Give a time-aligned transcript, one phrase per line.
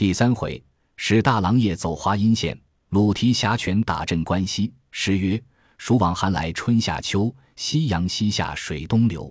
[0.00, 0.64] 第三回，
[0.96, 2.58] 史大郎夜走华阴县，
[2.88, 4.72] 鲁提辖权打镇关西。
[4.90, 5.38] 诗曰
[5.76, 9.30] ：“暑往寒来春夏秋，夕阳西下水东流。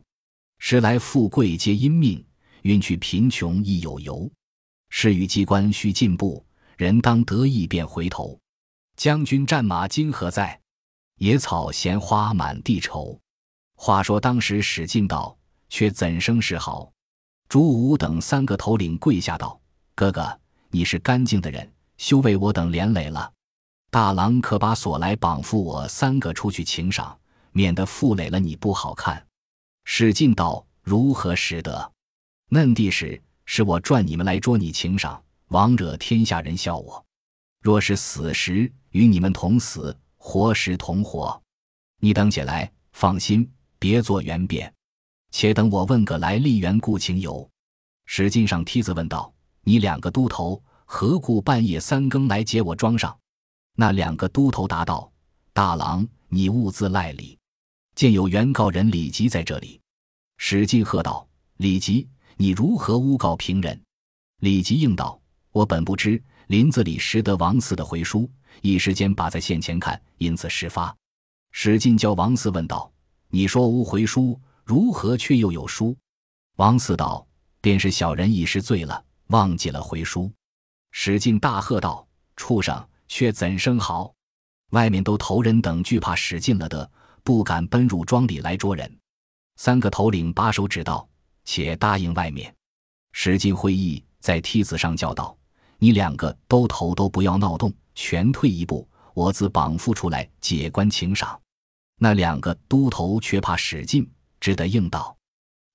[0.60, 2.24] 时来富贵皆因命，
[2.62, 4.32] 运去贫穷亦有由。
[4.90, 6.46] 事与机关须进步，
[6.78, 8.40] 人当得意便回头。
[8.96, 10.62] 将军战马今何在？
[11.15, 13.20] 野草闲花满地愁。”
[13.74, 15.36] 话说当时史进道，
[15.67, 16.94] 却怎生是好？
[17.48, 19.59] 朱武等三个头领跪下道
[19.95, 20.40] ：“哥哥。”
[20.72, 23.32] 你是干净的人，休为我等连累了。
[23.90, 27.18] 大郎可把锁来绑缚我三个出去请赏，
[27.52, 29.26] 免得负累了你不好看。
[29.86, 31.92] 史进道：“如何使得？
[32.50, 37.04] 嫩地时是我赚你们来捉你请赏，枉惹天下人笑我。
[37.62, 41.42] 若是死时与你们同死，活时同活。
[42.00, 44.72] 你等起来，放心，别做圆辩。
[45.31, 47.50] 且等我问个来历缘故情由。”
[48.06, 49.34] 史进上梯子问道。
[49.63, 53.17] 你两个都头何故半夜三更来接我庄上？
[53.76, 55.11] 那两个都头答道
[55.53, 57.38] ：“大郎，你兀自赖理。
[57.95, 59.80] 见有原告人李吉在这里。”
[60.38, 63.80] 史进喝道：“李吉，你如何诬告平人？”
[64.42, 65.19] 李吉应道
[65.52, 68.30] ：“我本不知林子里拾得王四的回书，
[68.62, 70.95] 一时间把在线前看，因此事发。”
[71.52, 72.91] 史进叫王四问道
[73.30, 75.95] ：“你说无回书，如何却又有书？”
[76.58, 77.25] 王四道
[77.62, 80.31] ：“便是小人一时醉了。”忘记了回书，
[80.89, 84.11] 史进大喝道：“畜生，却怎生好？”
[84.72, 86.89] 外面都头人等惧怕史进了的，
[87.23, 88.91] 不敢奔入庄里来捉人。
[89.57, 91.07] 三个头领把手指道
[91.45, 92.52] ：“且答应外面。”
[93.13, 95.38] 史进会意，在梯子上叫道
[95.77, 101.39] ：“你两个都头都不要闹动，全退一步，我自绑缚出来解官请赏。”
[102.02, 105.16] 那两个都头却怕史进，只得应道：“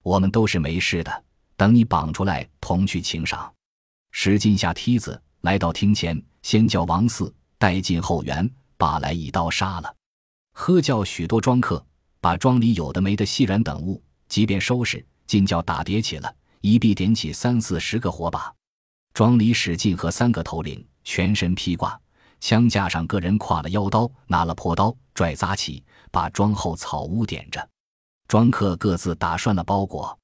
[0.03, 1.24] 我们都是没事的。”
[1.57, 3.53] 等你绑出来，同去请赏。
[4.13, 9.95] 史进下梯子，来到厅前，先叫王四带进后园，把来一刀杀了。
[10.53, 11.85] 喝叫许多庄客，
[12.21, 18.55] 把庄里有的没的细软等物，即便收拾，尽叫打叠起了，一臂点起三四十个火把。
[19.13, 22.01] 庄里史进和三个头领全身披挂，
[22.41, 27.69] 枪架上个人挎了腰刀，拿了破刀，拽扎起，把庄后草屋点着。
[28.29, 30.19] 庄客各自打涮了包裹。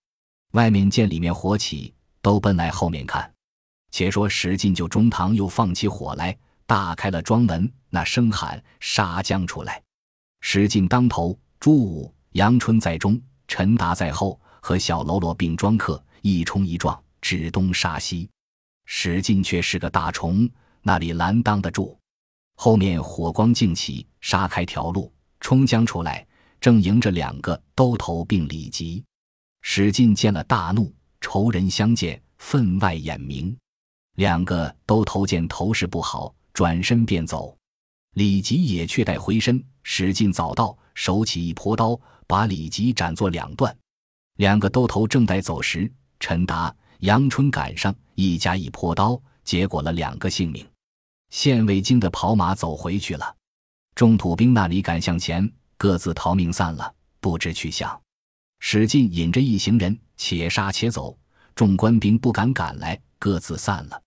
[0.53, 3.33] 外面见里面火起，都奔来后面看。
[3.93, 9.83] 且说史进就中堂又放起火来，大开了庄门，那声喊杀将出来。
[10.41, 18.29] 史进当头，朱武、杨春在中，陈达在后，和小喽啰并庄客一冲一撞，指东杀西。
[18.87, 20.49] 史进却是个大虫，
[20.83, 21.97] 那里拦当得住？
[22.57, 26.27] 后面火光尽起，杀开条路，冲将出来，
[26.61, 29.05] 正迎着两个兜头并里急。
[29.63, 33.57] 史进见了，大怒，仇人相见，分外眼明。
[34.17, 37.57] 两个都头见头势不好，转身便走。
[38.15, 43.75] 李吉也却待回身，史进早到，手起一泼刀，把李吉斩作两段。
[44.37, 50.67] 两个都头正待走时，陈达、杨春赶上，一家一泼刀，结果了两个性命。
[51.31, 53.37] 县尉惊得跑马走回去了。
[53.95, 58.01] 众土兵那里赶向前，各自逃命散了，不知去向。
[58.61, 61.19] 史进引着一行人，且杀且走。
[61.55, 64.01] 众官兵不敢赶来，各自散了。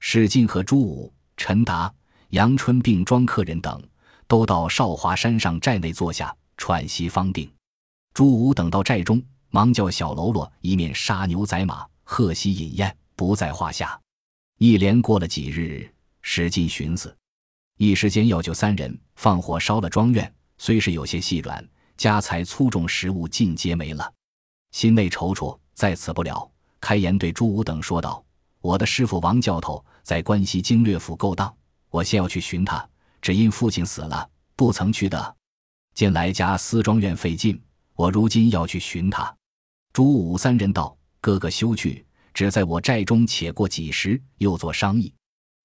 [0.00, 1.92] 史进和朱武、陈达、
[2.30, 3.80] 杨春并庄客人等，
[4.26, 7.50] 都到少华山上寨内坐下喘息方定。
[8.12, 13.98] 朱武等到寨中，忙叫小喽啰一面杀牛宰马，贺喜饮宴，不在话下。
[14.58, 15.90] 一连过了几日，
[16.22, 17.14] 史进寻思，
[17.76, 21.66] 一时间要救三人，放火烧了庄院，虽是有些细软。
[22.00, 24.10] 家财粗重食物尽皆没了，
[24.70, 26.50] 心内踌躇，在此不了。
[26.80, 28.24] 开言对朱武等说道
[28.62, 31.54] ：“我的师傅王教头在关西经略府勾当，
[31.90, 32.88] 我先要去寻他，
[33.20, 35.36] 只因父亲死了，不曾去得。
[35.94, 37.60] 近来家私庄院费劲，
[37.94, 39.36] 我如今要去寻他。”
[39.92, 42.02] 朱武三人道：“哥哥休去，
[42.32, 45.12] 只在我寨中且过几时，又做商议。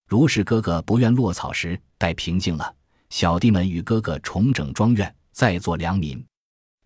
[0.10, 2.76] 如是哥哥不愿落草时，待平静了，
[3.10, 6.26] 小弟们与哥哥重整庄院。”再做良民，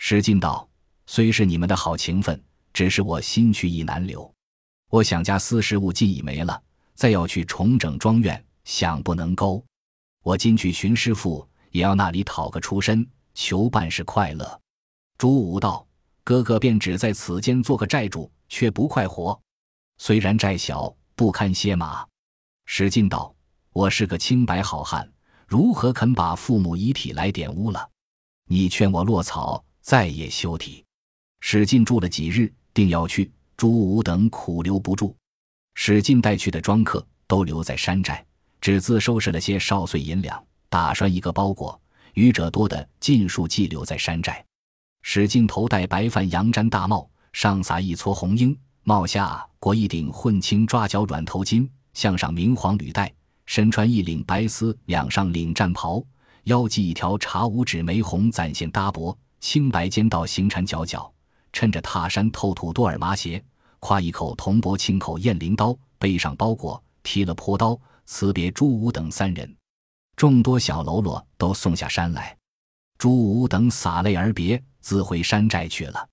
[0.02, 0.68] 史进道
[1.08, 2.42] ：“虽是你们的好情分，
[2.72, 4.34] 只是我心去意难留。
[4.90, 6.60] 我想家私事物尽已没了，
[6.96, 9.64] 再要去重整庄院，想不能够。
[10.24, 14.60] 我今去寻师傅，也要那里讨个出身，求办事快乐。”
[15.20, 15.86] 朱武道
[16.24, 19.40] ：“哥哥便只在此间做个寨主，却不快活。
[19.98, 22.08] 虽然寨小，不堪歇马。”
[22.66, 23.36] 史进道
[23.74, 25.12] ：“我是个清白好汉，
[25.46, 27.90] 如何肯把父母遗体来玷污了？”
[28.48, 30.86] 你劝我落草，再也休提。
[31.40, 33.32] 史进住了几日，定要去。
[33.58, 35.16] 朱武等苦留不住。
[35.74, 38.24] 史进带去的庄客都留在山寨，
[38.62, 40.40] 只自收拾了些少碎银两，
[40.70, 41.82] 打拴一个包裹。
[42.14, 44.46] 余者多的尽数寄留在山寨。
[45.02, 53.12] 史进头戴白帆羊毡大帽，上撒一撮红缨，帽下裹一顶混青抓角软头巾，项上明黄履带，
[53.48, 56.00] 身穿一领白丝两上领战袍，
[56.44, 61.12] 腰系一条茶五指玫红攒线搭脖，青白尖道行缠角角，
[61.54, 63.44] 趁着踏山透土多尔麻鞋，
[63.80, 69.56] 挎一口铜帛青口雁翎刀，背上包裹，提了坡刀，辞别朱武等三人。
[70.16, 72.38] 众多小喽啰都送下山来，
[72.98, 76.08] 朱武等洒泪而别，自回山寨去了。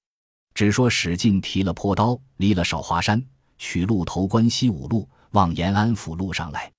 [0.55, 3.23] 只说史进提了坡刀，离了少华山，
[3.59, 6.73] 取路投关西五路，往延安府路上来。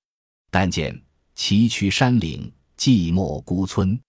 [0.50, 1.00] 但见
[1.36, 4.00] 崎岖山岭，寂寞孤村，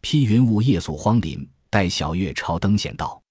[0.00, 1.46] 披云雾，夜宿荒林。
[1.70, 3.22] 待小月朝灯显道，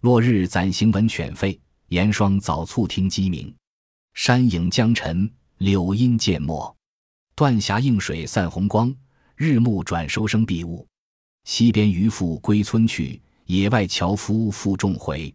[0.00, 1.56] 落日暂行闻犬吠，
[1.90, 3.54] 严霜早促听鸡鸣。
[4.14, 6.76] 山影将沉，柳阴渐没。
[7.36, 8.92] 断霞映水散红光，
[9.36, 10.84] 日暮转收生闭雾。
[11.44, 15.32] 西边渔父归村去，野外樵夫负重回。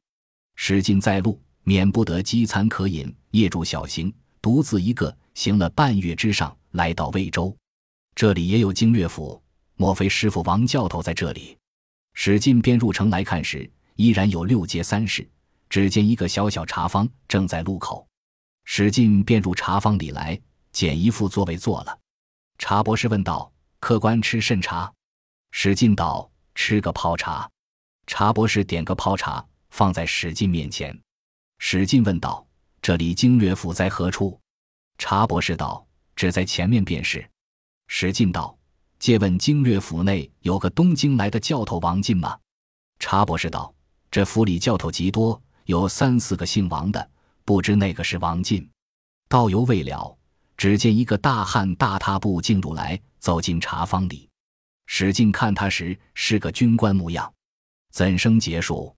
[0.55, 7.55] 史进在路，免不得饥餐渴饮，夜住小行，独自一个行了半月之上，来到魏州。
[8.15, 9.41] 这里也有经略府，
[9.77, 11.55] 莫非师傅王教头在这里？
[12.21, 15.25] 史进便入城来看时，依然有六街三市，
[15.69, 18.05] 只见一个小小茶坊正在路口。
[18.65, 20.37] 史进便入茶坊里来。
[20.73, 21.97] 捡一副座位坐了，
[22.57, 23.49] 茶博士问道
[23.79, 24.93] ：“客官吃甚茶？”
[25.51, 27.49] 史进道：“吃个泡茶。”
[28.05, 30.99] 茶博士点个泡茶放在史进面前。
[31.57, 32.45] 史进问道
[32.83, 34.37] ：“这里经略府在何处？”
[34.99, 35.87] 茶博士道
[36.17, 37.25] ：“只在前面便是。”
[37.87, 38.58] 史进道
[38.99, 42.37] ：“借问经略府内有个东京来的教头王进吗？”
[42.99, 43.73] 茶博士道
[44.11, 47.09] ：“这府里教头极多，有三四个姓王的，
[47.43, 48.69] 不知那个是王进。”
[49.27, 50.15] 道犹未了。
[50.57, 54.27] 只见一个大汉大踏步进入来，走进茶坊里。
[54.87, 57.33] 史进看他时是个军官模样，
[57.93, 58.93] 怎生结束？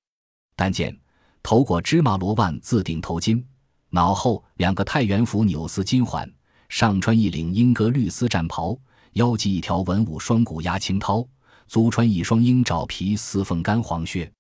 [0.56, 1.00] 但见
[1.44, 3.44] 头裹芝麻罗万字顶头巾，
[3.92, 6.28] 脑后两个太原府纽丝金环，
[6.68, 8.76] 上穿一领英格绿丝战袍，
[9.14, 11.28] 腰系一条文武双股压青绦，
[11.68, 14.32] 足穿一双鹰爪皮丝凤干黄靴，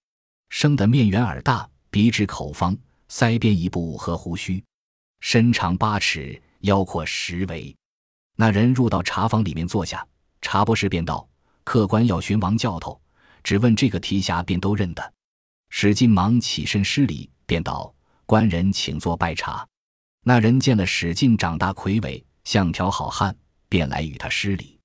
[0.49, 2.77] 生得面圆耳大，鼻直口方，
[3.09, 4.63] 腮边一部和胡须，
[5.19, 6.41] 身长八尺。
[6.61, 7.75] 腰阔十围，
[8.35, 10.05] 那人入到茶坊里面坐下，
[10.43, 11.27] 茶博士便道
[11.65, 13.01] ：“客官要寻王教头，
[13.43, 15.13] 只问这个提辖，便都认得。”
[15.73, 17.91] 史进忙起身施礼，便道
[18.27, 19.67] ：“官人请坐拜茶。”
[20.23, 23.35] 那人见了史进长大魁伟，像条好汉，
[23.71, 24.77] 便来与他施礼。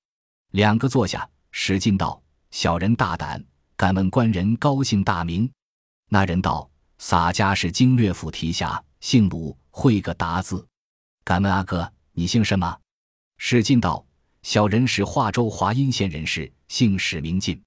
[0.53, 2.23] 两个坐下，史进道
[2.53, 3.45] ：“小人大胆，
[3.77, 5.51] 敢问官人高姓大名？”
[6.09, 10.65] 那人道：“洒家是经略府提辖，姓鲁，会个达字。”
[11.25, 12.79] 敢问阿哥，你姓什么？
[13.39, 14.07] 史进道
[14.43, 17.61] ：“小人是华州华阴县人士，姓史名进。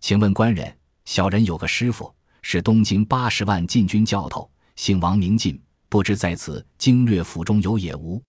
[0.00, 8.20] 请问官人，小人有个师傅，是东京八十万禁军教头，姓王名进，不知在此经略府中有也无？”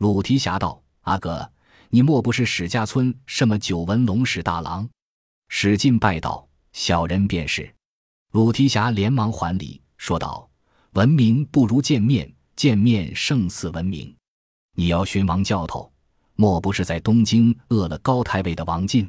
[0.00, 1.52] 鲁提辖道：“阿哥，
[1.94, 4.88] 你莫不是史家村什么九纹龙史大郎？”
[5.46, 6.44] 史进拜道
[6.74, 7.72] ：“小人便是。”
[8.34, 10.50] 鲁提辖连忙还礼，说道
[10.94, 14.12] ：“闻名不如见面。”见面胜似闻名，
[14.76, 15.92] 你要寻王教头，
[16.34, 19.08] 莫不是在东京饿了高太尉的王进？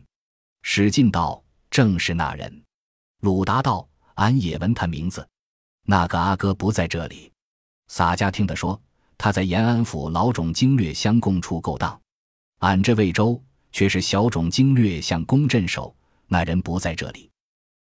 [0.64, 2.64] 史进道：“正是那人。”
[3.22, 5.28] 鲁达道：“俺也闻他名字。
[5.86, 7.32] 那个阿哥不在这里。”
[7.88, 8.80] 洒家听得说，
[9.18, 12.00] 他在延安府老种经略相公处勾当。
[12.66, 13.40] 俺这魏州
[13.72, 15.96] 却是小种经略向公镇守，
[16.26, 17.30] 那人不在这里。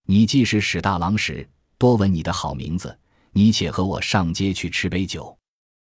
[0.07, 1.49] 你既是史大郎时，
[1.79, 2.95] 多闻你的好名字，
[3.33, 5.35] 你且和我上街去吃杯酒。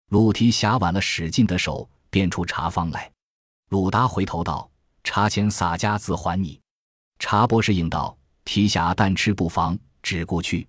[0.10, 3.10] 鲁提辖挽了史进的手，便出茶坊来。
[3.70, 4.70] 鲁达回头道
[5.06, 6.60] ：“茶钱洒家自还你。”
[7.20, 10.68] 茶博士应道：“提辖但吃不妨，只顾去。”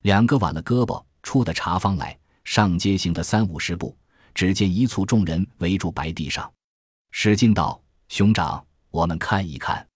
[0.00, 3.94] 两个挽了胳膊，出的茶坊来，上街行的三五十步，
[4.34, 6.50] 只见一簇众人围住白地上。
[7.18, 9.88] 史进道：“兄长，我们看一看。”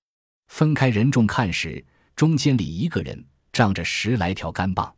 [0.48, 1.84] 分开人众看时，
[2.16, 3.22] 中间里一个人
[3.52, 4.92] 仗着十来条干棒，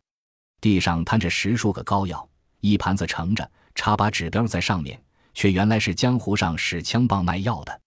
[0.61, 2.25] 地上摊着十数个膏药，
[2.61, 3.51] 一盘子盛着。
[3.75, 5.03] 插把指标在上面，
[5.33, 7.81] 却原来是江湖上使枪棒卖药的。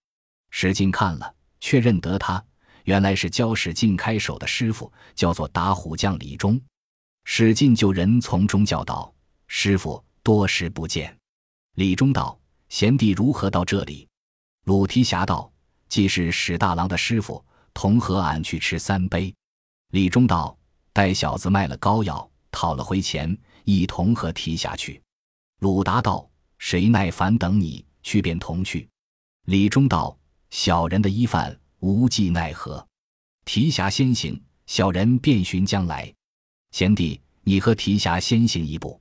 [0.50, 2.45] 史进看了，却认得他，
[2.85, 6.61] 原来是教史进开手的师傅，叫做打虎将李忠。
[7.25, 9.11] 史进就人从中叫道
[9.49, 11.16] ：“师傅，多时不见。”
[11.76, 12.38] 李忠道
[12.69, 14.06] ：“贤弟如何到这里？”
[14.67, 15.49] 鲁提辖道
[15.89, 19.33] ：“既是史大郎的师傅，同和俺去吃三杯。”
[19.93, 20.59] 李忠道
[20.93, 25.01] ：“待小子卖了膏药，讨了回钱，一同和提辖去。”
[25.63, 28.89] 鲁达道：“谁耐烦等你去便同去。
[29.45, 30.19] 李忠道
[30.51, 32.85] ：“小人的衣饭无计奈何，
[33.45, 36.13] 提辖先行，小人便寻将来。
[36.73, 39.01] 贤弟，你和提辖先行一步。”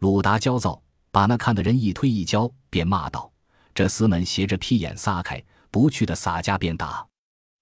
[0.00, 3.32] 鲁达焦躁，把那看的人一推一交，便骂道
[3.78, 7.06] ：“这厮们斜着屁眼撒开，不去的洒家便打。”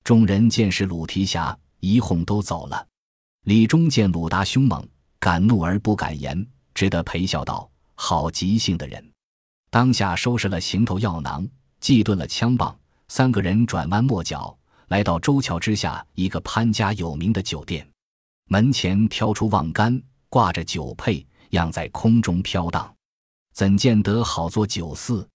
[0.03, 2.87] 众人见是鲁提辖，一哄都走了。
[3.43, 4.83] 李忠见鲁达凶猛，
[5.21, 9.13] 敢怒而不敢言，只得陪笑道：“好急性的人！”
[9.69, 11.47] 当下收拾了行头药囊，
[11.81, 12.75] 祭顿了枪棒，
[13.09, 14.59] 三个人转弯抹角，
[14.89, 17.87] 来到周桥之下一个潘家有名的酒店，
[18.49, 21.27] 门前挑出望杆，挂着酒佩。
[21.51, 22.91] 样在空中飘荡，
[23.53, 25.29] 怎见得好做酒肆？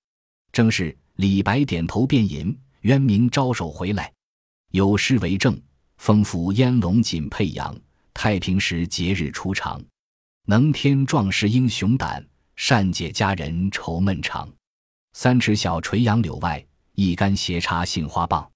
[0.51, 4.11] 正是李白点头便饮，渊明招手回来，
[4.71, 5.59] 有诗为证：
[5.97, 7.75] 风拂烟笼锦佩扬，
[8.13, 9.81] 太平时节日初长。
[10.47, 14.51] 能添壮士英雄胆，善解佳人愁闷长。
[15.13, 16.65] 三尺小垂杨柳外，
[16.95, 18.49] 一竿斜插杏花棒。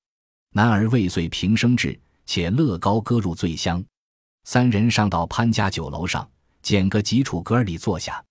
[0.52, 3.84] 男儿未遂平生志，且乐高歌入醉乡。
[4.46, 6.28] 三人上到潘家酒楼上。
[6.62, 8.26] 捡个几处歌里坐下，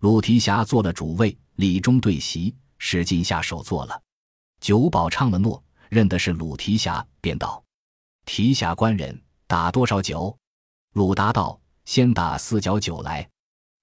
[0.00, 2.54] 鲁提辖做了主位，李忠对席，
[2.86, 4.02] 使劲下手做了。
[4.60, 7.64] 酒保唱了诺，认的是鲁提辖，便道
[8.26, 10.36] ：“提辖官人打多少酒？”
[10.92, 13.26] 鲁答道：“先打四角酒来。”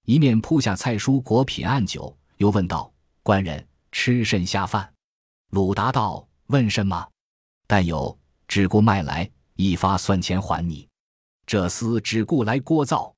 [0.06, 2.92] 一面铺下菜蔬果品按酒，又问道
[3.24, 4.94] ：“官人吃甚下饭？”
[5.50, 7.08] 鲁答道：“问甚吗？
[7.66, 8.16] 但有
[8.46, 10.88] 只顾卖来，一发算钱还你。
[11.44, 13.12] 这厮只顾来聒噪。”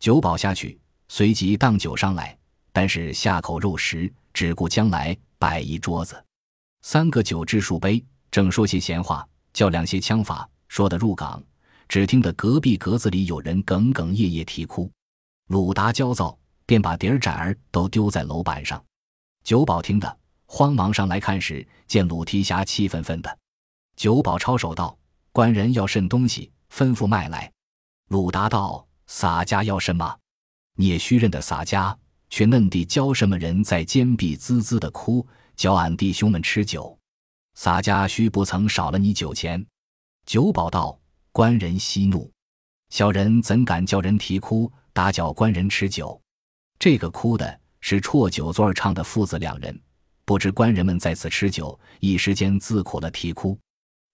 [0.00, 2.36] 酒保下去，随即当酒上来，
[2.72, 6.24] 但是下口肉食，只顾将来摆一桌子，
[6.80, 11.44] 三个酒至数杯，正说些闲话，较量些枪法，说得入港，
[11.86, 14.90] 只听得隔壁格子里有人哽哽咽咽啼哭。
[15.48, 18.82] 鲁达焦躁，便把碟儿盏儿都丢在楼板上。
[19.44, 23.38] 酒保听得，慌忙上来看时，见鲁提辖气愤愤的。
[23.94, 24.96] 酒保抄手道
[25.32, 27.52] ：“官人要甚东西，吩咐卖来。”
[28.08, 28.86] 鲁达道。
[29.06, 30.16] 洒家要什么？
[30.76, 31.98] 聂须认得洒家，
[32.30, 36.96] 却嫩地教什么人在肩壁滋滋的哭，教俺弟兄们吃酒。
[37.54, 39.64] 洒家须不曾少了你酒钱。
[40.24, 40.98] 酒保道：
[41.32, 42.30] 官人息怒，
[42.88, 46.18] 小人怎敢叫人啼哭，打搅官人吃酒？
[46.78, 49.78] 这个哭的是啜酒座儿唱的父子两人，
[50.24, 53.58] 不知官人们在此吃酒，一时间自苦了啼哭。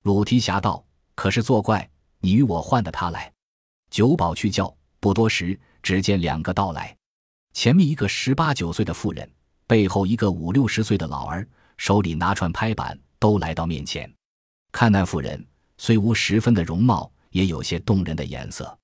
[0.03, 1.89] 鲁提辖道：可是作怪，
[2.21, 3.33] 你与我换的他来。
[3.91, 4.75] 酒保去叫。
[4.99, 6.96] 不多时，只见两个到来，
[7.57, 9.27] 前面一个十八九岁的妇人，
[9.67, 11.49] 背后一个五六十岁的老儿，
[11.79, 14.13] 手里拿串拍板，都来到面前。
[14.71, 15.43] 看那妇人
[15.79, 18.79] 虽无十分的容貌，也有些动人的颜色。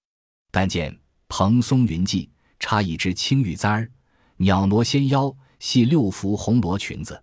[0.50, 0.98] 但见
[1.28, 2.26] 蓬松云髻，
[2.58, 3.90] 插一支青玉簪儿，
[4.38, 7.22] 袅娜纤腰，系六幅红罗裙子，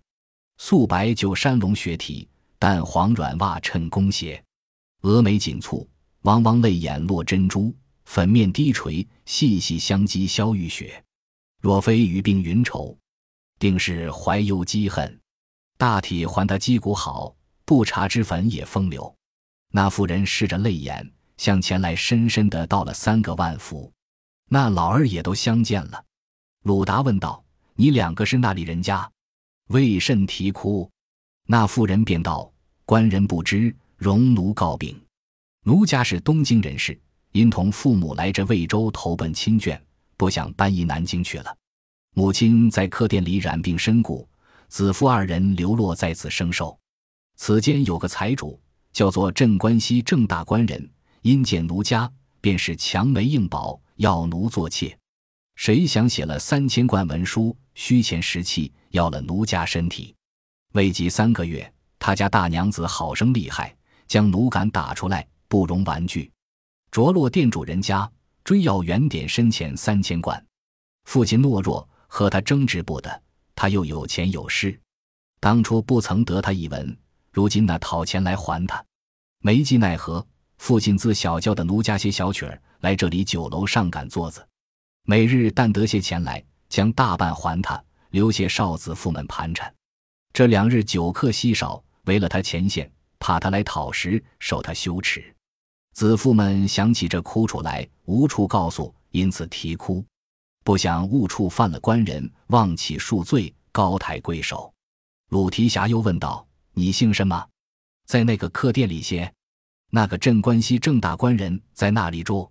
[0.59, 2.29] 素白就山龙血体，
[2.59, 4.43] 淡黄软袜衬弓鞋，
[5.01, 5.87] 峨眉紧蹙，
[6.21, 7.75] 汪汪泪眼落珍珠。
[8.05, 11.03] 粉面低垂，细细相击消玉雪。
[11.59, 12.97] 若非与病云愁，
[13.59, 15.19] 定是怀忧积恨。
[15.77, 17.35] 大体还他击鼓好，
[17.65, 19.13] 不查之坟也风流。
[19.71, 23.91] 那妇人拭着泪眼，向前来，深深的道了三个万福。
[24.49, 26.03] 那老儿也都相见了。
[26.63, 27.43] 鲁达问道
[27.75, 29.09] ：“你两个是那里人家？
[29.67, 30.89] 为甚啼哭？”
[31.45, 32.51] 那妇人便道
[32.85, 34.99] ：“官人不知，容奴告禀。
[35.65, 36.99] 奴家是东京人士。”
[37.31, 39.79] 因同父母来这魏州投奔亲眷，
[40.19, 41.57] 不想搬移南京去了。
[42.13, 44.27] 母亲在客店里染病身故，
[44.67, 46.77] 子父二人流落在此生寿。
[47.37, 48.59] 此间有个财主，
[48.91, 52.11] 叫做镇关西郑大官人，因见奴家，
[52.41, 54.93] 便是强媒硬保，要奴做妾。
[55.55, 60.13] 谁想写了三千贯文书，虚钱实气，要了奴家身体。
[60.73, 63.73] 未及三个月，他家大娘子好生厉害，
[64.05, 66.29] 将奴赶打出来，不容玩具。
[66.91, 68.11] 着落店主人家，
[68.49, 70.43] 追要原点深浅三千贯。
[71.03, 73.21] 父亲懦弱，和他争执不得。
[73.53, 74.75] 他又有钱有势，
[75.39, 76.97] 当初不曾得他一文，
[77.31, 78.83] 如今那讨钱来还他，
[79.43, 80.25] 没计奈何。
[80.57, 84.43] 父亲自小教的奴家些小曲儿，来这里酒楼上赶座子，
[85.03, 87.79] 每日但得些钱来，将大半还他，
[88.09, 89.71] 留些少子妇们盘缠。
[90.33, 95.35] 这两日酒客稀少，为了他钱线，怕他来讨食，受他羞耻。
[95.99, 100.01] 子父们想起这哭出来，无处告诉，因此啼哭。
[100.63, 104.73] 不想误触犯了官人，忘起恕罪，高抬贵手。
[105.27, 107.45] 鲁提辖又问道：“你姓什么？
[108.05, 109.29] 在那个客店里歇？
[109.91, 112.49] 那个镇关西郑大官人在那里住？”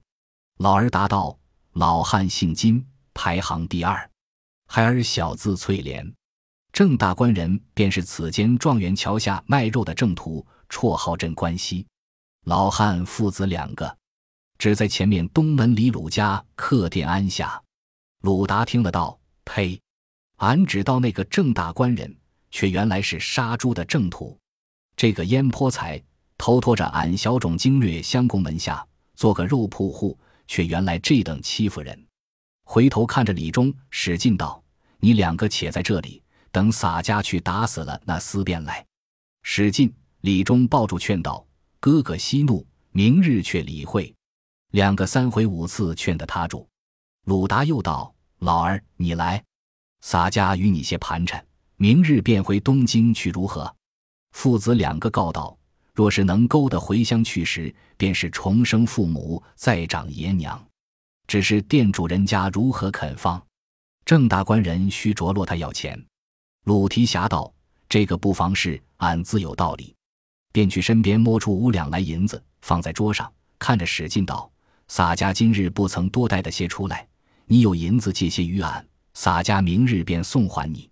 [0.60, 1.34] 老儿答道
[1.72, 4.10] ：“老汉姓金，排行第二，
[4.66, 6.06] 孩儿小字翠莲。
[6.70, 11.86] 郑大官人便是此间状元桥下卖肉的郑屠，绰号镇关西。
[12.44, 13.96] 老汉父子两个，
[14.58, 17.62] 只在前面东门李鲁家客店安下。
[18.22, 19.80] 鲁达听了道：“呸！
[20.36, 22.16] 俺只道那个郑大官人，
[22.50, 24.38] 却原来是杀猪的郑屠。
[24.96, 26.02] 这个烟坡才
[26.36, 32.06] 偷拖着俺小种经略相公门下做个肉铺户，却原来这等欺负人。”
[32.64, 34.62] 回头看着李忠，使劲道
[35.00, 38.86] ：“你两个且在这里，等洒家去打死了那厮便来。”
[39.42, 41.46] 使劲，李忠抱住劝道。
[41.80, 44.12] 哥哥息怒，明日却理会。
[44.72, 46.68] 两个三回五次劝得他住。
[47.24, 49.42] 鲁达又道：“老儿，你来，
[50.00, 51.44] 洒家与你些盘缠，
[51.76, 53.72] 明日便回东京去，如何？”
[54.32, 55.56] 父子两个告道
[55.94, 60.62] ：“若是能勾得回乡去时，便是重生父母，再长爷娘。
[61.28, 63.40] 只是店主人家如何肯放？
[64.04, 66.02] 郑大官人须着落他要钱。”
[66.64, 67.52] 鲁提辖道
[67.88, 69.94] ：“这个不妨事，俺自有道理。”
[70.58, 74.50] 便去身边摸出五两来银子，放在桌上，看着史进道
[74.88, 77.06] ：“洒家今日不曾多带的些出来，
[77.46, 78.84] 你有银子借些于俺，
[79.14, 80.90] 洒家明日便送还你。”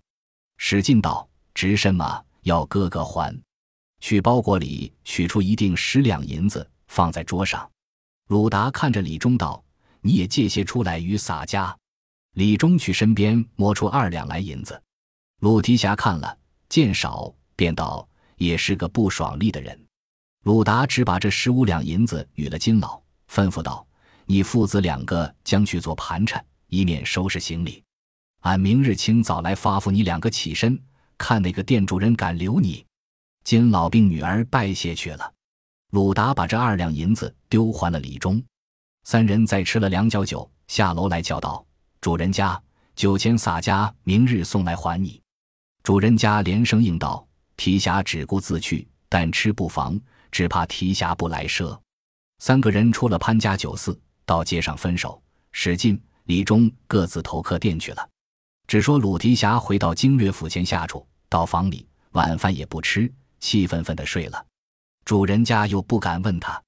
[0.55, 2.23] 史进道：“值什么？
[2.43, 3.37] 要哥哥还？”
[3.99, 7.69] 去包裹里取出一锭十两银子，放在桌上。
[8.29, 9.61] 鲁达看着李忠道
[9.99, 11.77] ：“你也借些出来与洒家。”
[12.35, 14.81] 李忠去身边摸出二两来银子，
[15.41, 16.37] 鲁提辖看了，
[16.69, 18.07] 见少，便道。
[18.37, 19.79] 也是个不爽利的人，
[20.43, 23.85] 鲁达只把这十五两银子与了金老，吩咐道
[24.25, 27.83] ：“你父子两个将去做盘缠，以免收拾行李。
[28.41, 30.79] 俺明日清早来发付你两个起身，
[31.17, 32.85] 看哪个店主人敢留你。”
[33.43, 35.33] 金老并女儿拜谢去了。
[35.91, 38.41] 鲁达把这二两银子丢还了李忠，
[39.03, 41.65] 三人再吃了两角酒，下楼来叫道
[42.01, 42.61] ：“主人家
[42.95, 45.21] 酒钱洒家明日送来还你。”
[45.81, 47.26] 主人家连声应道。
[47.57, 49.99] 提辖只顾自去，但吃不妨，
[50.31, 51.77] 只怕提辖不来赊。
[52.39, 55.21] 三个人出了潘家酒肆，到街上分手。
[55.51, 58.09] 史进、李忠各自投客店去了。
[58.67, 64.45] 只说鲁提辖回到经略府前下处，到房里晚饭也不吃，气愤愤的睡了。
[65.03, 66.61] 主人家又不敢问他。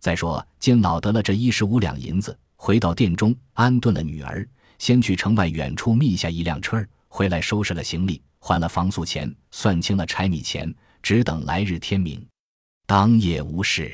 [0.00, 4.48] 再说金老得了这一十五两银子，回到店中安顿了女儿，
[4.78, 8.22] 先去城外远处觅下一辆车，回来收拾了行李。
[8.38, 10.72] 还了房宿钱，算清了柴米钱，
[11.02, 12.26] 只等来日天明。
[12.86, 13.92] 当夜无事，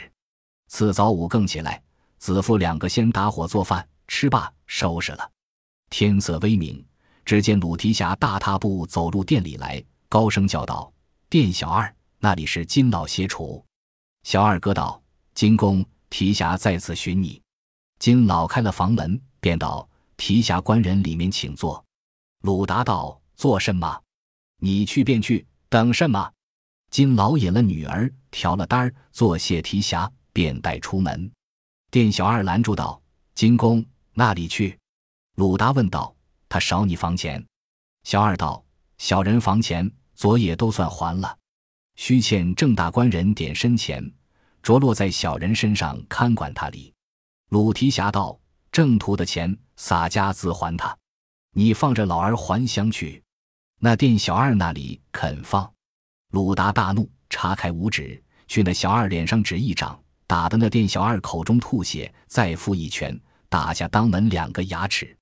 [0.68, 1.82] 次早五更起来，
[2.18, 5.30] 子父两个先打火做饭，吃罢收拾了。
[5.90, 6.84] 天色微明，
[7.24, 10.92] 只见鲁提辖大踏步走入店里来，高声叫道
[11.28, 13.64] ：“店小二，那里是金老歇处。”
[14.22, 15.02] 小二哥道
[15.34, 17.40] ：“金公，提辖在此寻你。”
[17.98, 21.84] 金老开了房门，便道：“提辖官人里面请坐。”
[22.42, 24.00] 鲁达道：“做甚么？”
[24.64, 26.32] 你去便去，等什么？
[26.90, 31.30] 金老引了女儿，调了单儿，做谢提辖，便带出门。
[31.90, 32.98] 店小二拦住道
[33.36, 34.78] ：“金公那里去？”
[35.36, 36.16] 鲁达问道
[36.48, 37.44] ：“他少你房钱？”
[38.04, 38.64] 小二道
[38.96, 41.36] ：“小人房钱昨夜都算还了，
[41.96, 44.02] 须欠郑大官人点身钱，
[44.62, 46.90] 着落在小人身上看管他里。”
[47.52, 48.40] 鲁提辖道
[48.72, 50.96] ：“郑屠的钱，洒家自还他，
[51.52, 53.22] 你放着老儿还乡去。”
[53.84, 55.70] 那店小二那里肯放？
[56.30, 58.18] 鲁达大怒，叉开五指，
[58.48, 63.20] 去那小二脸上指一掌，打的那店小二口中吐血，再复一拳，
[63.50, 65.14] 打下当门两个牙齿。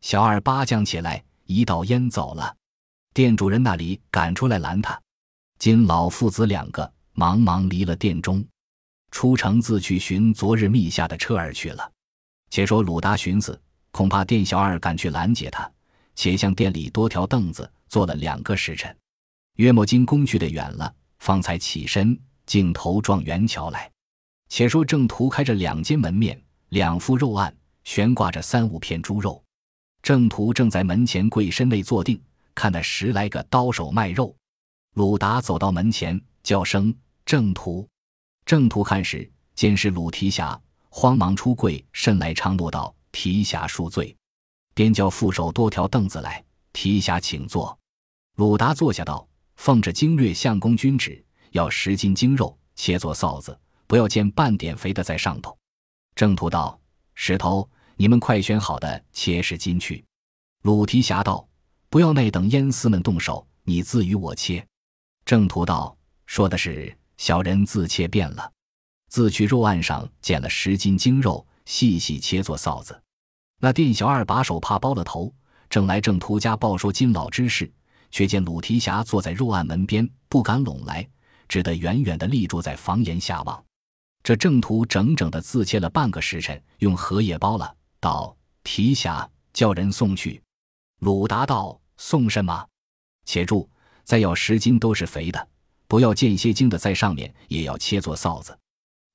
[0.00, 2.52] 小二八将起来，一道烟走了。
[3.14, 5.00] 店主人那里赶出来拦他，
[5.60, 8.44] 金老父子两个忙忙离了店中，
[9.12, 11.92] 出城自去寻昨日觅下的车儿去了。
[12.50, 13.56] 且说鲁达寻思，
[13.92, 15.70] 恐怕店小二赶去拦截他，
[16.16, 17.72] 且向店里多条凳子。
[17.90, 18.96] 坐了两个时辰，
[19.56, 23.90] 约莫经工去的远了，方才起身，径头撞元桥来。
[24.48, 29.42] 且说正途开着两间门面，两副肉案悬挂着三五片猪肉。
[30.02, 32.22] 正途正在门前跪身内坐定，
[32.54, 34.34] 看那十来个刀手卖肉。
[34.94, 36.94] 鲁达走到门前，叫声
[37.26, 37.86] 正途。
[38.46, 40.58] 正途看时，见是鲁提辖，
[40.90, 44.16] 慌忙出柜，甚来昌怒道：“提辖恕罪。”
[44.74, 47.76] 便叫副手多条凳子来，提辖请坐。
[48.40, 53.54] 鲁达坐下道：“奉着经略相公君旨，要十斤精肉，切做臊子，
[53.86, 55.54] 不要见半点肥的在上头。”
[56.16, 56.80] 郑屠道
[57.14, 60.02] ：“石头，你们快选好的切十斤去。”
[60.64, 61.46] 鲁提辖道
[61.90, 64.66] ：“不要那等烟丝们动手，你自与我切。”
[65.26, 68.50] 郑屠道：“说的是，小人自切便了。”
[69.10, 73.02] 自去肉案上捡了十斤精肉，细细切做臊子。
[73.58, 75.30] 那店小二把手帕包了头，
[75.68, 77.70] 正来郑屠家报说金老之事。
[78.10, 81.08] 却见鲁提辖坐在肉案门边，不敢拢来，
[81.48, 83.64] 只得远远地立住在房檐下望。
[84.22, 90.42] 这郑屠整整的自切了半个时辰，用荷叶包了，道：“提辖叫人送去。”
[91.00, 92.66] 鲁达道：“送什么？
[93.24, 93.68] 且住，
[94.04, 95.48] 再要十斤都是肥的，
[95.86, 98.56] 不要间歇精的，在上面也要切做臊子。”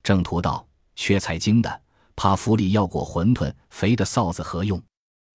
[0.02, 1.82] 郑屠道：“缺财精的，
[2.16, 4.82] 怕府里要过馄饨，肥的臊子何用？”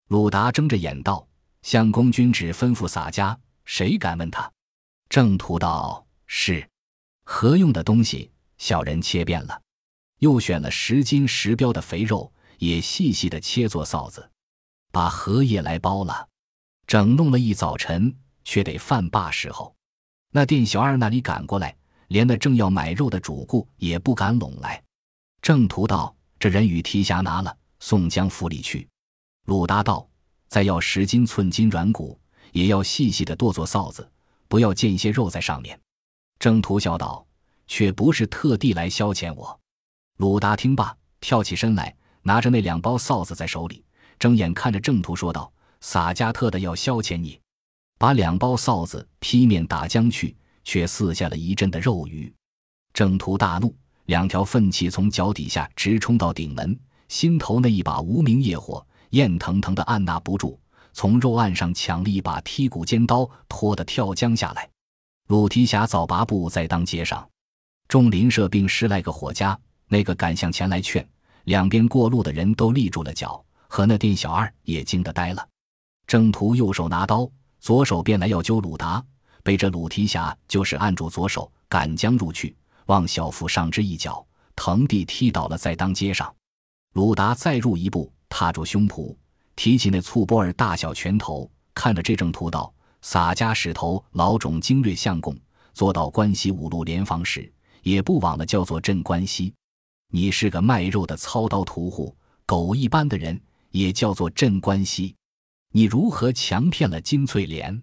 [0.09, 1.25] 鲁达睁着眼道
[1.63, 4.51] ：“相公君只吩咐洒家，谁敢问他？”
[5.09, 6.69] 郑屠道：“是，
[7.23, 9.59] 何用的东西？”小人切遍了，
[10.19, 14.29] 又选了十斤十标的肥肉，也细细的切做臊子，
[14.91, 16.29] 把荷叶来包了，
[16.85, 19.75] 整弄了一早晨，却得饭罢时候，
[20.29, 21.75] 那店小二那里赶过来，
[22.09, 24.83] 连那正要买肉的主顾也不敢拢来。
[25.41, 28.87] 正途道：“这人与提辖拿了，送江府里去。”
[29.47, 30.07] 鲁达道
[30.49, 32.20] ：“再要十斤寸金软骨，
[32.51, 34.09] 也要细细的剁做臊子，
[34.47, 35.79] 不要溅一些肉在上面。”
[36.39, 37.25] 正途笑道。
[37.67, 39.57] 却不是特地来消遣我。
[40.17, 43.81] 鲁达听罢，跳起身来，拿着那两包臊子在手里，
[44.19, 47.39] 睁眼看着郑屠说道：“洒家特的要消遣你，
[47.97, 50.35] 把两包臊子劈面打浆去，
[50.65, 52.29] 却四下了一阵的肉鱼。”
[52.93, 53.73] 郑屠大怒，
[54.07, 60.59] 两条粪气从脚底下直冲到顶门，心头那一把无名业火焰腾腾的按捺不住，
[60.93, 64.69] 从肉案上抢了一把剔骨尖刀，拖得跳江下来。
[65.27, 67.27] 鲁提辖早拔步在当街上。
[67.87, 71.05] 众邻舍并十来个伙家，那个赶向前来劝，
[71.45, 75.47] 两边过路的人都立住了脚，和那店小二也惊得呆了。
[76.07, 79.03] 郑屠右手拿刀，左手便来要揪鲁达，
[79.43, 84.25] 被这鲁提辖就是按住左手，赶将入去，望小腹上之一脚，
[84.55, 86.33] 腾地踢倒了在当街上。
[86.93, 89.15] 鲁达再入一步，踏住胸脯，
[89.63, 95.37] 提起那醋波儿大小拳头，看着这正屠道：“洒家使头老种精锐相公，
[95.71, 97.47] 做到关西五路联防时。”
[97.83, 99.53] 也不枉了叫做镇关西，
[100.09, 105.15] 你是个卖肉的操刀屠户，狗一般的人也叫做镇关西，
[105.71, 107.79] 你如何强骗了金翠莲？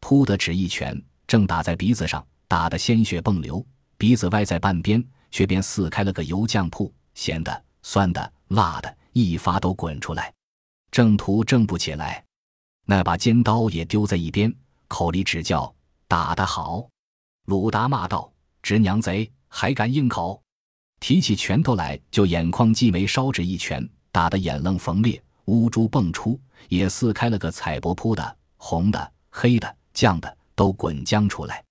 [0.00, 3.62] 扑的只一拳，正打在鼻子上，打得鲜血迸流，
[3.98, 10.32] 鼻子歪在半边，却便撕开了个油酱铺，咸的、酸的、辣的，一发都滚出来。
[10.90, 12.24] 正途正不起来，
[12.86, 14.54] 那把尖刀也丢在一边，
[14.88, 15.74] 口里只叫
[16.08, 16.88] 打得好。
[17.46, 18.32] 鲁达骂道。
[18.62, 20.38] 直娘贼，还敢硬口！
[21.00, 31.64] 提起拳头来，就眼眶鸡眉烧指一拳，打得眼愣缝裂，乌珠迸出，也撕开了个彩帛铺的，红的、黑的、酱的都滚浆出来。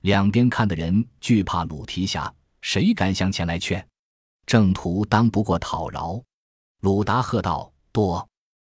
[0.00, 3.86] 两边看的人惧怕鲁提辖，谁敢向前来劝？
[4.46, 6.18] 正途当不过讨饶。
[6.80, 8.26] 鲁达喝道：“多，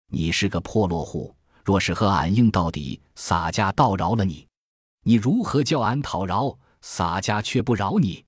[0.09, 4.47] 你是个破落户，若是和俺硬到底，洒家倒饶了你，
[5.03, 8.25] 你如何叫俺讨饶？”洒家却不饶你，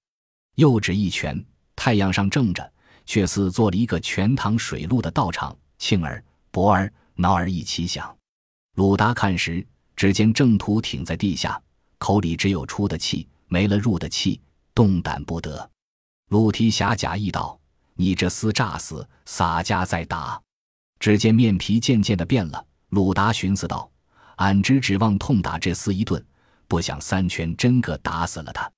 [0.57, 1.45] 又指一拳，
[1.77, 2.73] 太阳上正着，
[3.07, 8.13] 却似做了一个全塘水陆的道场，庆儿、博儿、挠儿一起响。
[8.75, 9.65] 鲁达看时，
[9.95, 11.63] 只见郑屠挺在地下，
[11.99, 14.41] 口里只有出的气，没了入的气，
[14.75, 15.71] 动弹不得。
[16.31, 17.61] 鲁提辖假意道
[17.95, 20.43] ：“你这厮诈死，洒家在打。”
[20.99, 22.65] 只见面皮渐渐的变了。
[22.91, 23.91] 鲁达寻思道
[24.37, 26.25] ：“俺只指望痛打这厮一顿。”
[26.69, 28.71] 不想三拳真个打死了他，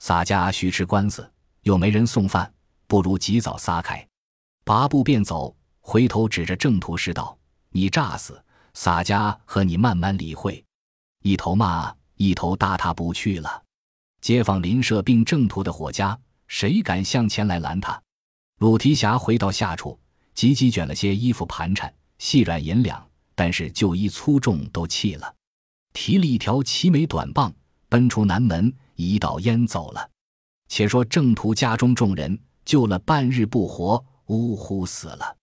[0.00, 2.52] 洒家须吃官司，又没人送饭，
[2.88, 4.04] 不如及早撒开，
[4.64, 7.38] 拔步便走，回头指着郑屠师道
[7.70, 8.42] ：“你诈死，
[8.74, 10.64] 洒家和你慢慢理会。”
[11.22, 13.62] 一头骂，一头搭他不去了。
[14.20, 18.02] 街坊邻舍并郑屠的伙家，谁敢向前来拦他？
[18.58, 19.96] 鲁提辖回到下处，
[20.38, 25.34] 急急卷了些衣服盘缠，细软银两，但是旧衣粗重都弃了。
[25.92, 27.52] 提了一条齐眉短棒，
[27.88, 30.10] 奔出南门，一道烟走了。
[30.68, 35.36] 且说正途家中众人救了半日不活，呜呼死了。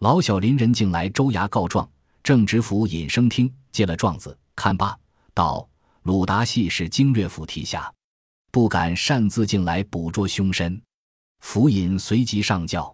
[0.00, 1.88] 老小邻人进来州衙告状，
[2.20, 4.98] 正知府尹生听接了状子，看罢
[5.32, 5.68] 道
[6.02, 7.88] ：“鲁达系是经略府提辖，
[8.50, 10.82] 不敢擅自进来捕捉凶身。”
[11.38, 12.92] 府尹随即上轿，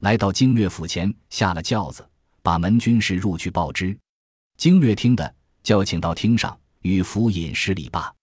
[0.00, 2.08] 来到经略府前，下了轿子，
[2.42, 3.98] 把门军士入去报知。
[4.56, 5.34] 经略听的。
[5.66, 8.14] 叫请到厅上，与府尹施礼罢。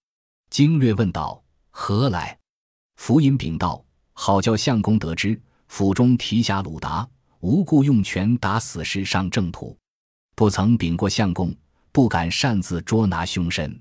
[0.49, 2.39] 经略问道：“何来？”
[2.95, 3.83] 府尹禀道
[4.15, 7.05] ：“好叫相公得知，府中提辖鲁达
[7.41, 9.77] 无故用拳打死士上正途，
[10.35, 11.53] 不曾禀过相公，
[11.91, 13.77] 不敢擅自捉拿凶身。”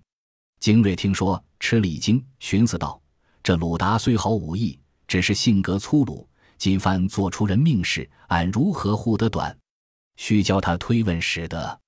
[0.59, 3.01] 经略听说，吃了一惊，寻思道
[3.45, 4.77] ：“这鲁达虽好武艺，
[5.07, 6.29] 只是性格粗鲁，
[6.63, 9.59] 今番做出人命事，俺如何护得短？
[10.17, 11.81] 须教他推问使得。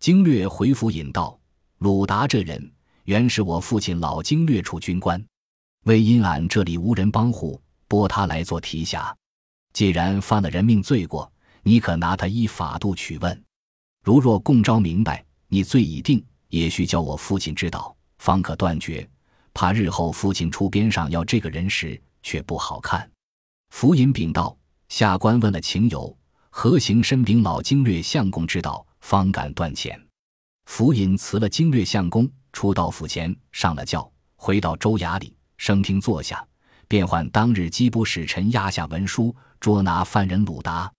[0.00, 1.38] 经略回府引道
[1.76, 2.72] ：“鲁达这人
[3.04, 5.22] 原是我父亲老经略处军官，
[5.84, 9.14] 为因俺这里无人帮护，拨他来做提辖。
[9.74, 11.30] 既然犯了人命罪过，
[11.62, 13.44] 你可拿他依法度取问。
[14.02, 19.06] 如若供招明白，你罪已定，也需叫我父亲知道，方可断绝。
[19.52, 23.06] 怕日后父亲出边上要这个人时，却不好看。
[23.70, 24.56] 福尹禀道：
[24.88, 26.16] 下官问了情由，
[26.48, 30.00] 何行深禀老经略相公知道，方敢断遣。
[30.66, 36.46] 福尹辞了经略相公，出到府前，上了轿，回到州衙里，升厅坐下，
[36.88, 40.90] 便唤当日缉捕使臣押下文书，捉拿犯人鲁达。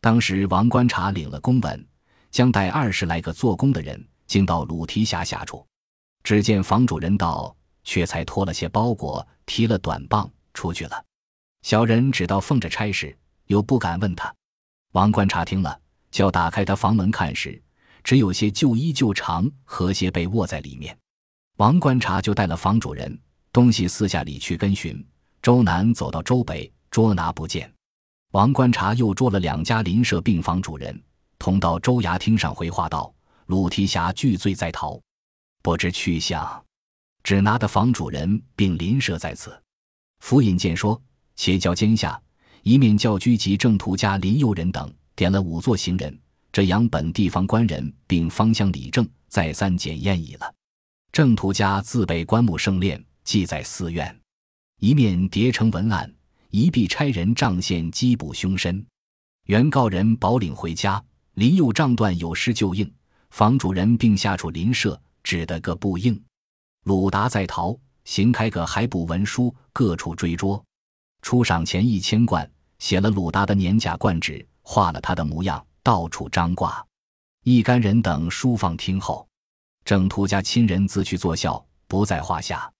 [0.00, 1.86] 当时王观察领了公文，
[2.30, 5.64] 将带二十来个做工的人，径到鲁提辖下处。
[6.22, 7.54] 只见房主人道。
[7.86, 11.04] 却才拖了些包裹，提了短棒出去了。
[11.64, 14.32] 小人只道奉着差事，又不敢问他。
[14.92, 17.60] 王观察听了，叫打开他房门看时，
[18.02, 20.94] 只有些旧衣旧裳和些被卧在里面。
[21.56, 23.18] 王观察就带了房主人
[23.50, 25.02] 东西四下里去跟寻，
[25.40, 27.72] 周南走到周北，捉拿不见。
[28.32, 31.02] 王观察又捉了两家邻舍病房主人，
[31.38, 33.10] 同到州衙厅上回话道
[33.46, 35.00] ：“鲁提辖拒罪在逃，
[35.62, 36.62] 不知去向。”
[37.24, 39.58] 只拿的房主人并邻舍在此。
[40.20, 41.00] 府尹见说，
[41.36, 42.20] 且教监下
[42.62, 46.18] 一面叫居及正途家林佑人等，点了五座行人，
[46.52, 50.54] 这样本地方官人并方乡里正再三检验已了。
[51.12, 54.18] 正途家自备棺木圣殓，系在寺院，
[54.80, 56.12] 一面叠成文案，
[56.50, 58.84] 一臂差人仗线缉捕凶身。
[59.46, 61.02] 原告人保领回家，
[61.34, 62.90] 林佑仗断有失就应，
[63.30, 66.20] 房主人并下处邻舍只得个不应。
[66.84, 70.64] 鲁达在逃，行开个海捕文书，各处追捉，
[71.24, 76.86] 出赏钱一千贯，写了鲁达的年甲冠纸，画了他的模样，到处张挂。
[77.44, 79.26] 一干人等书放听后。
[79.86, 82.70] 郑屠家亲人自去作孝，不在话下。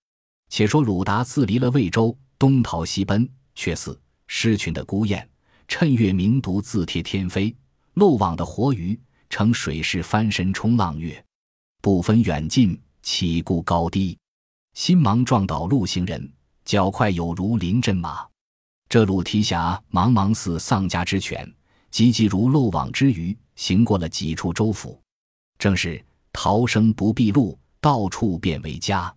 [0.50, 5.26] 且说鲁达自离了魏州，东逃西奔，却似失群的孤雁，
[5.66, 7.56] 趁月明独自贴天飞，
[7.94, 11.24] 漏网的活鱼，乘水势翻身冲浪跃，
[11.80, 12.78] 不分远近。
[13.00, 14.18] 起顾高低，
[14.74, 16.30] 心忙撞倒路行人，
[16.64, 18.26] 脚快有如临阵马。
[18.88, 21.52] 这鲁提辖茫茫似丧家之犬，
[21.90, 25.00] 急急如漏网之鱼，行过了几处州府。
[25.58, 29.14] 正是逃生不必路，到处变为家。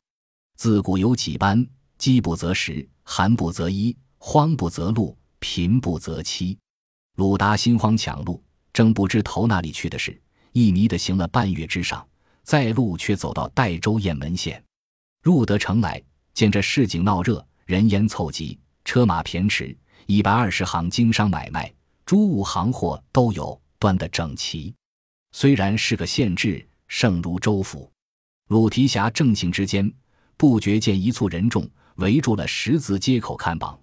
[0.56, 1.65] 自古有几般：
[1.97, 6.58] 饥不择食，寒不择衣，荒不择路，贫不择妻。
[7.15, 10.19] 鲁达心慌抢路，正不知投哪里去的是，
[10.51, 12.08] 一迷的行了半月之上。
[12.43, 14.63] 在路却走到代州雁门县，
[15.21, 16.01] 入得城来，
[16.34, 21.69] 见这市井闹热，人烟凑集，车马偏驰，一百二十行经商买卖，
[22.06, 24.73] 诸物行货都有，端得整齐。
[25.34, 27.91] 虽然是个县治，胜如州府。
[28.47, 29.93] 鲁提辖正行之间，
[30.38, 33.78] 不觉见一簇人众围住了十字街口看榜，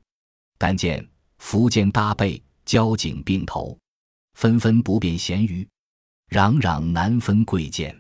[0.57, 3.79] 但见福建搭背，交颈并头，
[4.39, 5.69] 纷纷不辨闲鱼，
[6.31, 7.95] 攘攘难分贵贱。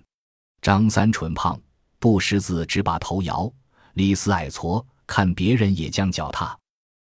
[0.63, 1.61] 张三纯胖
[1.99, 3.53] 不识字，只把头摇；
[3.93, 6.59] 李四矮矬，看别人也将脚踏；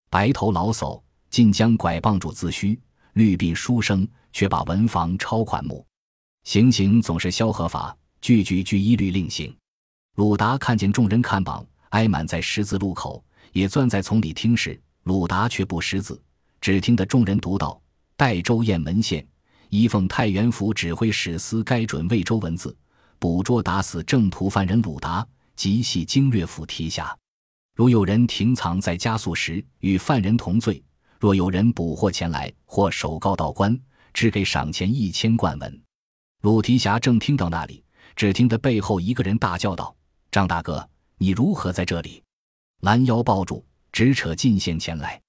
[0.10, 2.78] 白头老叟尽将拐棒主自虚；
[3.14, 5.86] 绿鬓书生却把文房抄款目。
[6.44, 9.54] 行刑总是萧何法，句句俱一律令行。
[10.16, 16.20] 鲁达看见众人看榜，挨满在十字路口，也钻在丛里听时，鲁达却不识字，
[16.62, 17.80] 只听得众人读道
[18.16, 19.28] ：“代州雁门县，
[19.70, 22.76] 一奉太原府指挥使司该准魏州文字。”
[23.20, 27.18] 捕捉打死正途犯人鲁达，即系经略府提辖。
[27.78, 30.82] 如有人停藏在加速时，与犯人同罪；
[31.20, 33.80] 若有人捕获前来，或首告到官，
[34.16, 35.82] 只给赏钱一千贯文。
[36.42, 37.84] 鲁提辖正听到那里，
[38.16, 39.96] 只听得背后一个人大叫道
[40.32, 42.24] ：“张大哥，你如何在这里？”
[42.82, 45.22] 拦腰抱住，直扯进县前来。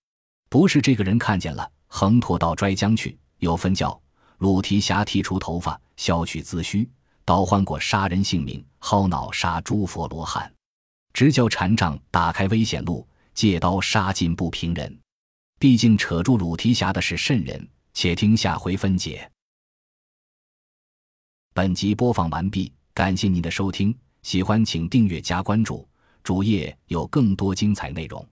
[0.49, 3.19] 不是这个人看见了，横拖到拽江去。
[3.41, 4.01] 有分教
[4.39, 6.89] 鲁提辖剃除头发，削去髭须。
[7.27, 10.51] 倒换过杀人性命，薅脑杀诸佛罗汉，
[11.19, 13.05] 直教禅杖打开危险路，
[13.35, 15.01] 借刀杀尽不平人。
[15.59, 17.69] 毕竟扯住鲁提辖的是圣人？
[17.93, 19.29] 且听下回分解。
[21.53, 25.89] 本集播放完毕，感谢您的收听，喜欢请订阅加关注，
[26.23, 28.25] 主页有更多精彩内容。